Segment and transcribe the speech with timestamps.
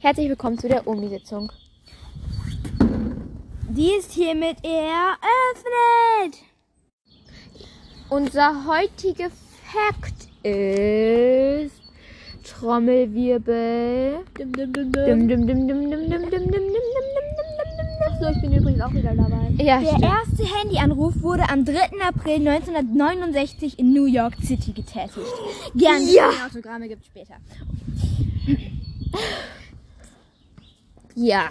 [0.00, 1.52] Herzlich willkommen zu der Omi-Sitzung.
[3.68, 6.42] Die ist hiermit eröffnet.
[8.08, 9.30] Unser heutiger
[9.70, 11.79] Fakt ist
[12.44, 14.20] Trommelwirbel.
[18.02, 19.50] Achso, ich bin übrigens auch wieder dabei.
[19.58, 20.04] Ja, Der stimmt.
[20.04, 21.74] erste Handyanruf wurde am 3.
[22.06, 25.26] April 1969 in New York City getätigt.
[25.74, 26.04] Gerne.
[26.12, 26.30] Ja.
[26.30, 27.34] Die Autogramme gibt später.
[31.14, 31.50] Ja.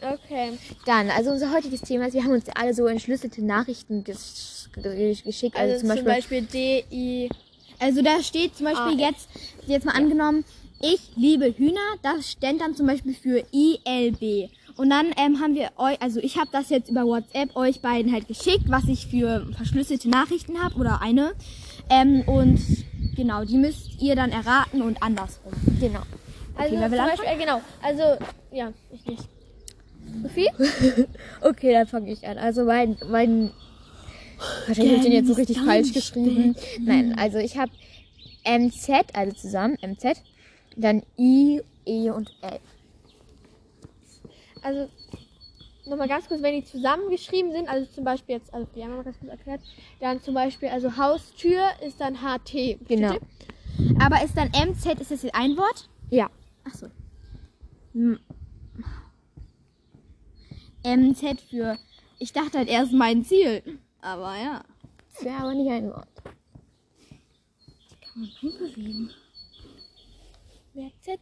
[0.00, 0.58] Okay.
[0.86, 5.14] Dann, also unser heutiges Thema ist, wir haben uns alle so entschlüsselte Nachrichten ges ge-
[5.24, 5.56] geschickt.
[5.56, 7.30] Also, Also, zum Beispiel, D, I.
[7.78, 9.28] Also da steht zum Beispiel Ah, jetzt,
[9.66, 10.44] jetzt mal angenommen,
[10.80, 11.80] ich liebe Hühner.
[12.02, 14.50] Das stand dann zum Beispiel für ILB.
[14.76, 18.12] Und dann ähm, haben wir euch, also ich habe das jetzt über WhatsApp euch beiden
[18.12, 21.32] halt geschickt, was ich für verschlüsselte Nachrichten habe oder eine.
[21.90, 22.60] Ähm, und
[23.14, 25.52] genau, die müsst ihr dann erraten und andersrum.
[25.80, 26.02] genau.
[26.56, 27.60] Also, wer will zum Beispiel, äh, genau.
[27.82, 28.02] Also,
[28.52, 29.28] ja, ich nicht.
[30.22, 30.48] Sophie?
[31.40, 32.38] Okay, dann fange ich an.
[32.38, 33.50] Also mein, mein
[34.66, 36.56] wahrscheinlich habe ich den jetzt so richtig falsch geschrieben.
[36.80, 37.72] Nein, also ich habe
[38.44, 40.22] MZ, also zusammen MZ,
[40.76, 42.58] dann I, E und L.
[44.62, 44.88] Also,
[45.86, 49.04] nochmal ganz kurz, wenn die zusammengeschrieben sind, also zum Beispiel jetzt, also die haben wir
[49.04, 49.60] ganz kurz erklärt,
[50.00, 52.78] dann zum Beispiel, also Haustür ist dann HT.
[52.88, 53.16] Genau.
[53.98, 55.88] Aber ist dann MZ, ist das jetzt ein Wort?
[56.10, 56.30] Ja.
[56.64, 56.86] Achso.
[60.84, 61.78] MZ für,
[62.18, 63.62] ich dachte halt erst mein Ziel.
[64.04, 64.62] Aber ja.
[65.14, 66.08] Das wäre aber nicht ein Wort.
[68.02, 69.10] Kann man hinbewegen.
[70.74, 71.20] Wer Z?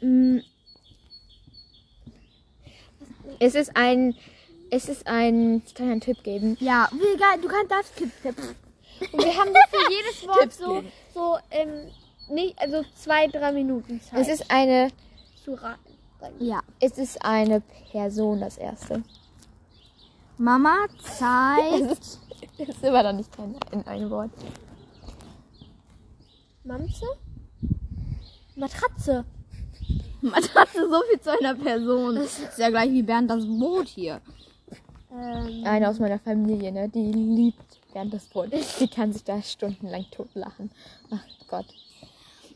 [0.00, 0.40] Mm.
[3.40, 4.14] Es ist ein,
[4.70, 6.58] es ist ein, ich kann einen Tipp geben.
[6.60, 8.54] Ja, wie geil, du kannst das tippen.
[9.12, 11.90] Und wir haben für jedes Wort so, so, ähm,
[12.28, 14.90] nicht, also zwei, drei Minuten Zeit Es ist eine,
[15.42, 15.94] zu raten.
[16.38, 16.60] Ja.
[16.80, 19.02] es ist eine Person, das erste.
[20.38, 20.86] Mama
[21.18, 22.18] zeigt.
[22.56, 24.30] Es ist, immer noch nicht ein, in einem Wort.
[26.62, 27.04] Mamze?
[28.54, 29.24] Matratze.
[30.22, 32.14] Matratze so viel zu einer Person.
[32.14, 34.20] Das ist ja gleich wie Bernd das Boot hier.
[35.12, 36.88] Ähm, Eine aus meiner Familie, ne?
[36.88, 38.50] Die liebt während das Brot.
[38.78, 40.70] Die kann sich da stundenlang totlachen.
[41.10, 41.66] Ach Gott.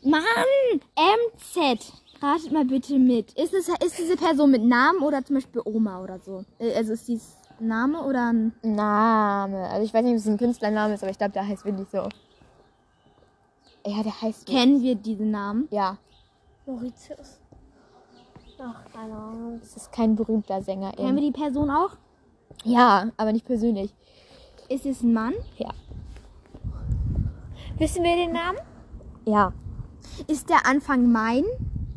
[0.01, 0.23] Mann!
[0.95, 1.91] MZ.
[2.21, 3.33] Ratet mal bitte mit.
[3.33, 6.45] Ist, es, ist diese Person mit Namen oder zum Beispiel Oma oder so?
[6.57, 8.53] Äh, Also ist dies Name oder ein.
[8.63, 9.69] Name.
[9.69, 11.87] Also ich weiß nicht, ob es ein Künstlername ist, aber ich glaube, der heißt wirklich
[11.89, 12.09] so.
[13.85, 14.53] Ja, der heißt so.
[14.53, 15.67] Kennen wir diesen Namen?
[15.71, 15.97] Ja,
[16.69, 17.39] Mauritius.
[18.61, 19.59] Ach, keine Ahnung.
[19.63, 20.91] es ist kein berühmter Sänger.
[20.91, 21.97] Kennen wir die Person auch?
[22.63, 23.95] Ja, aber nicht persönlich.
[24.67, 25.33] Ist es ein Mann?
[25.57, 25.69] Ja.
[27.77, 28.59] Wissen wir den Namen?
[29.25, 29.53] Ja.
[30.27, 31.43] Ist der Anfang mein?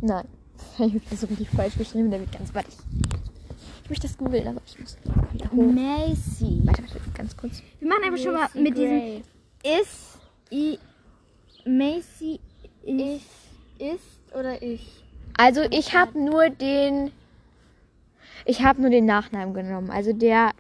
[0.00, 0.26] Nein.
[0.78, 2.70] Ich habe das so richtig falsch geschrieben, der wird ganz warte.
[3.82, 4.96] Ich möchte das googeln, aber ich muss
[5.52, 5.72] hoch.
[5.72, 6.60] Macy.
[6.64, 7.62] Warte, warte, ganz kurz.
[7.78, 8.98] Wir machen einfach schon mal Macy mit diesem.
[8.98, 9.22] Gray.
[9.80, 10.18] Ist.
[10.50, 10.78] I,
[11.64, 12.40] Macy.
[12.84, 13.22] Ich
[13.78, 15.02] ist oder ich?
[15.36, 17.10] Also ich habe nur den.
[18.44, 19.90] Ich habe nur den Nachnamen genommen.
[19.90, 20.52] Also der.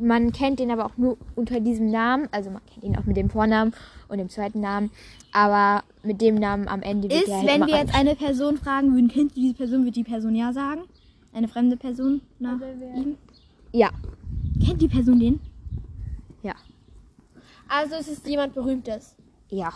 [0.00, 2.28] Man kennt den aber auch nur unter diesem Namen.
[2.32, 3.72] Also man kennt ihn auch mit dem Vornamen
[4.08, 4.90] und dem zweiten Namen.
[5.32, 8.56] Aber mit dem Namen am Ende wird Ist, der halt wenn wir jetzt eine Person
[8.56, 10.82] fragen würden, kennst du diese Person, wird die Person ja sagen?
[11.32, 12.58] Eine fremde Person nach
[12.96, 13.16] ihm?
[13.72, 13.90] Ja,
[14.64, 15.40] Kennt die Person den?
[16.42, 16.54] ja,
[17.68, 19.16] Also es ist jemand Berühmtes.
[19.50, 19.72] ja.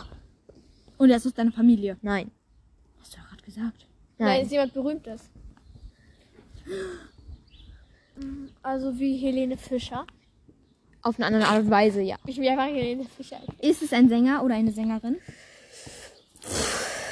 [0.97, 1.95] Und das ist deine Familie.
[2.01, 2.29] Nein.
[2.99, 3.87] Hast du ja gerade gesagt.
[4.17, 4.45] Nein, es Nein.
[4.45, 5.29] ist jemand Berühmtes.
[8.61, 10.05] Also wie Helene Fischer.
[11.01, 12.17] Auf eine andere Art und Weise, ja.
[12.25, 13.39] Ich will einfach Helene Fischer.
[13.61, 15.15] Ist es ein Sänger oder eine Sängerin?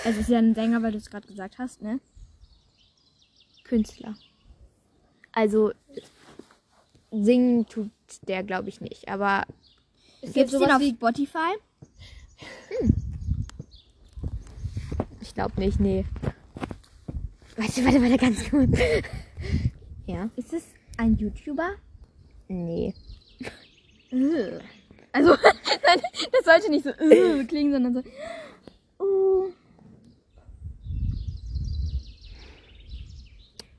[0.04, 2.02] Also es ist ja ein Sänger, weil du es gerade gesagt hast, ne?
[3.64, 4.16] Künstler.
[5.32, 5.72] Also
[7.24, 7.92] singen tut
[8.28, 9.10] der, glaube ich, nicht.
[9.10, 9.46] Aber
[10.22, 11.54] Gibt es den sowas auf wie Spotify?
[15.22, 16.06] ich glaube nicht, nee.
[17.56, 18.80] Warte, warte, warte, ganz kurz.
[20.06, 20.30] ja?
[20.36, 20.64] Ist es
[20.98, 21.72] ein YouTuber?
[22.48, 22.94] Nee.
[25.14, 25.36] Also,
[26.32, 28.04] das sollte nicht so äh, klingen, sondern
[29.00, 29.04] so.
[29.04, 29.52] Uh.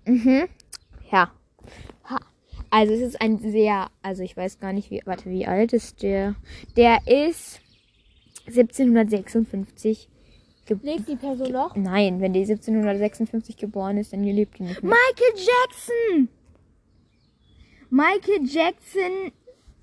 [0.04, 0.48] Mhm.
[1.12, 1.32] Ja.
[2.70, 6.02] Also es ist ein sehr, also ich weiß gar nicht, wie, warte, wie alt ist
[6.02, 6.34] der?
[6.76, 7.60] Der ist
[8.46, 10.08] 1756
[10.82, 11.74] Lebt die Person noch?
[11.76, 14.94] Nein, wenn die 1756 geboren ist, dann lebt die nicht mehr.
[14.94, 16.28] Michael Jackson.
[17.88, 19.32] Michael Jackson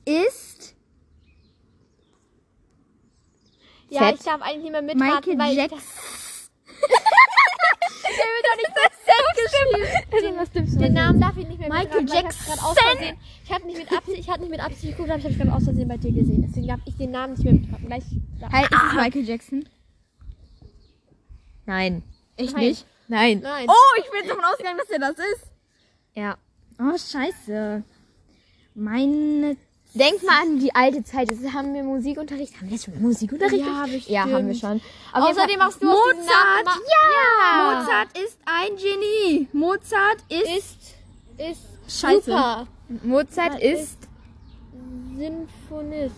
[0.05, 0.75] ist
[3.89, 4.15] Ja, Z.
[4.19, 5.79] ich darf eigentlich nicht mehr mitraten, Michael weil Jackson.
[8.07, 8.84] Also, was tippst
[9.45, 13.13] ich, den Namen darf ich nicht mehr Michael mitraten, weil ich.
[13.43, 15.53] Ich habe nicht mit Absicht, ich hatte nicht mit Absicht geguckt, aber ich habe gerade
[15.53, 16.41] aus Versehen bei dir gesehen.
[16.47, 17.87] Deswegen darf ich den Namen nicht mehr mitraten.
[17.87, 18.03] Gleich.
[18.51, 19.69] Hey, ist es Michael Jackson?
[21.65, 22.03] Nein.
[22.37, 22.63] Echt Nein.
[22.63, 22.85] nicht?
[23.07, 23.39] Nein.
[23.41, 23.67] Nein.
[23.69, 25.51] Oh, ich bin davon ausgegangen, dass er das ist.
[26.13, 26.37] Ja.
[26.79, 27.83] Oh, scheiße.
[28.73, 29.57] Meine.
[29.95, 31.31] Denk mal an die alte Zeit.
[31.31, 32.53] Das haben wir Musikunterricht.
[32.57, 33.65] Haben wir jetzt schon Musikunterricht?
[33.65, 34.07] Ja, bestimmt.
[34.09, 34.81] Ja, haben wir schon.
[35.13, 36.61] Auf Außerdem machst du diesem Namen Mozart.
[36.63, 37.79] immer- Ja.
[37.79, 39.47] Mozart ist ein Genie.
[39.53, 40.57] Mozart ist.
[40.57, 40.95] ist
[41.37, 41.61] ist
[42.01, 42.23] Scheiße.
[42.25, 42.67] super.
[43.03, 43.97] Mozart Was ist
[45.17, 46.15] Sinfonist.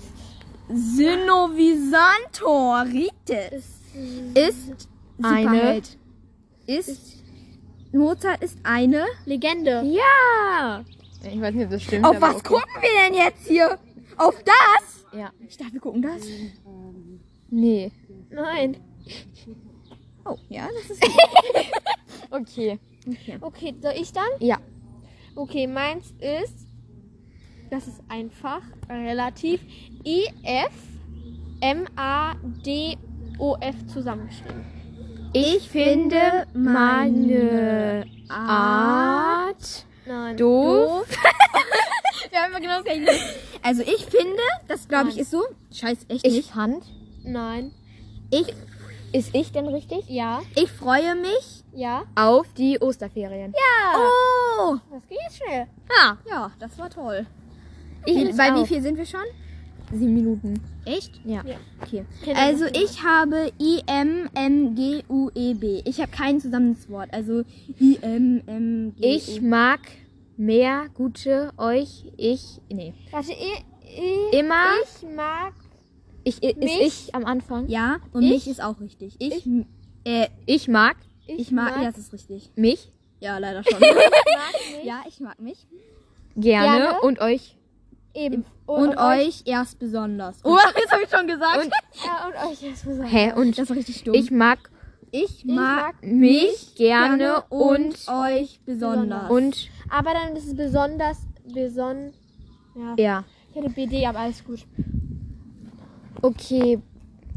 [0.70, 3.64] Synovisantoritis.
[4.34, 4.90] Ist Ist.
[5.24, 5.82] Eine-.
[6.68, 7.02] Ist.
[7.94, 9.06] Mozart ist eine.
[9.26, 9.82] Legende.
[9.86, 10.84] Ja.
[11.32, 12.06] Ich weiß nicht, ob das stimmt.
[12.06, 12.48] Auf was okay.
[12.48, 13.78] gucken wir denn jetzt hier?
[14.18, 15.06] Auf das?
[15.14, 15.32] Ja.
[15.48, 16.22] Ich dachte, wir gucken das.
[17.50, 17.92] Nee.
[18.30, 18.78] Nein.
[20.26, 21.04] Oh, ja, das ist.
[22.30, 22.78] Okay.
[23.40, 24.28] Okay, soll ich dann?
[24.40, 24.58] Ja.
[25.34, 26.68] Okay, meins ist,
[27.72, 28.60] das ist einfach,
[28.90, 29.62] relativ,
[30.04, 30.74] E E-F
[31.62, 32.96] M-A-D-O-F
[33.88, 34.66] zusammengeschrieben.
[35.34, 40.38] Ich finde meine Art Nein.
[40.38, 41.08] doof.
[42.30, 43.36] Wir haben immer genau das gleiche.
[43.64, 45.22] Also ich finde, das glaube ich Nein.
[45.24, 45.44] ist so.
[45.74, 46.52] Scheiß, echt Ich nicht.
[46.52, 46.84] fand.
[47.24, 47.72] Nein.
[48.32, 48.54] Ich,
[49.14, 50.08] Ist ich denn richtig?
[50.10, 50.42] Ja.
[50.56, 51.64] ich freue mich.
[51.74, 52.04] Ja.
[52.16, 53.54] Auf die Osterferien.
[53.96, 54.76] Oh!
[54.92, 55.68] Das ging jetzt schnell.
[55.90, 56.18] Ja.
[56.30, 57.26] Ja, das war toll.
[58.06, 59.24] Ich Wie, bei wie viel sind wir schon?
[59.92, 60.60] Sieben Minuten.
[60.86, 61.22] Echt?
[61.24, 61.42] Ja.
[61.46, 61.56] Ja.
[61.82, 62.06] Okay.
[62.24, 63.52] Kinder Also ich habe
[64.58, 65.82] I-M-M-G-U-E-B.
[65.86, 67.10] Ich habe kein zusammenes Wort.
[67.14, 67.44] Also
[67.80, 68.94] I-M-M-G-U.
[69.02, 69.80] Ich mag
[70.38, 72.12] mehr gute euch.
[72.18, 72.62] Ich.
[72.70, 72.94] Nee.
[73.12, 74.64] Warte, ich, ich, Immer.
[74.84, 75.54] ich mag
[76.24, 76.80] Ich, ist Mich?
[77.08, 77.68] ich am Anfang.
[77.68, 78.30] Ja, und Ich?
[78.32, 79.16] mich ist auch richtig.
[79.20, 79.66] Ich, m-
[80.04, 82.52] äh, Ich mag ich mag, ja, das ist richtig.
[82.56, 83.80] mich Ja, leider schon.
[83.82, 83.92] mag
[84.76, 85.68] mich ja, ich mag mich.
[86.36, 87.02] gerne, Gerne.
[87.02, 87.58] und euch.
[88.14, 88.46] eben.
[88.66, 90.40] Und, euch erst besonders.
[90.44, 91.58] Oh, das habe ich schon gesagt.
[91.66, 91.74] Und,
[92.06, 93.04] Ja, und euch erst sagen.
[93.04, 93.34] hä?
[93.34, 94.14] Und das war richtig dumm.
[94.14, 94.60] ich mag
[95.12, 99.30] ich mag mag mich gerne und, euch besonders.
[99.30, 101.18] und, Aber dann ist es besonders,
[101.54, 102.14] beson,
[102.76, 102.96] ja.
[102.98, 103.24] ja.
[103.52, 104.66] Ich hatte BD, aber alles gut.
[106.22, 106.80] Okay.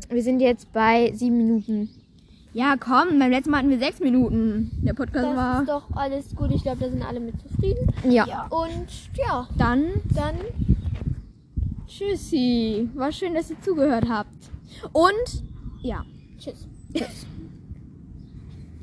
[0.08, 1.88] Wir sind jetzt bei sieben Minuten.
[2.52, 4.72] Ja, komm, beim letzten Mal hatten wir sechs Minuten.
[4.82, 5.60] Der Podcast Das war.
[5.60, 6.50] ist doch alles gut.
[6.50, 7.86] Ich glaube, da sind alle mit zufrieden.
[8.10, 8.48] Ja.
[8.48, 9.84] Und ja, Dann
[10.14, 10.34] dann
[11.86, 12.88] tschüssi.
[12.94, 14.34] War schön, dass ihr zugehört habt.
[14.92, 15.44] Und
[15.80, 16.04] ja.
[16.38, 16.66] tschüss.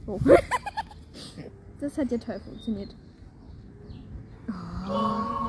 [0.07, 0.19] Oh.
[0.23, 0.35] So.
[1.81, 2.95] das hat ja toll funktioniert.
[4.89, 5.46] Oh.